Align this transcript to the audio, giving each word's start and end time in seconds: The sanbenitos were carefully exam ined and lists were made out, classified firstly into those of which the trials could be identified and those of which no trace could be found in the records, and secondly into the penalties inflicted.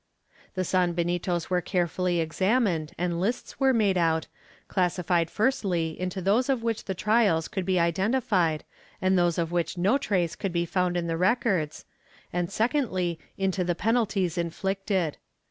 The 0.55 0.63
sanbenitos 0.63 1.51
were 1.51 1.61
carefully 1.61 2.21
exam 2.21 2.65
ined 2.65 2.91
and 2.97 3.21
lists 3.21 3.59
were 3.59 3.71
made 3.71 3.99
out, 3.99 4.25
classified 4.67 5.29
firstly 5.29 5.95
into 6.01 6.23
those 6.23 6.49
of 6.49 6.63
which 6.63 6.85
the 6.85 6.95
trials 6.95 7.47
could 7.47 7.65
be 7.67 7.79
identified 7.79 8.63
and 8.99 9.15
those 9.15 9.37
of 9.37 9.51
which 9.51 9.77
no 9.77 9.99
trace 9.99 10.35
could 10.35 10.51
be 10.53 10.65
found 10.65 10.97
in 10.97 11.05
the 11.05 11.17
records, 11.17 11.85
and 12.33 12.51
secondly 12.51 13.19
into 13.37 13.63
the 13.63 13.75
penalties 13.75 14.39
inflicted. 14.39 15.17